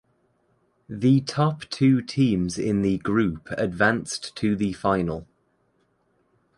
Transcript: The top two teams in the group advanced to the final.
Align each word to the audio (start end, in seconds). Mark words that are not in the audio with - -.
The 0.89 1.21
top 1.21 1.61
two 1.69 2.01
teams 2.01 2.57
in 2.57 2.81
the 2.81 2.97
group 2.97 3.47
advanced 3.51 4.35
to 4.37 4.55
the 4.55 4.73
final. 4.73 5.27